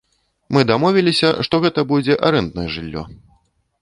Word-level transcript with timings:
Мы 0.55 0.63
дамовіліся, 0.69 1.29
што 1.47 1.55
гэта 1.67 1.85
будзе 1.91 2.13
арэнднае 2.31 2.67
жыллё. 2.77 3.03